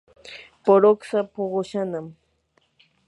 [0.63, 2.07] puruksa puqushnam.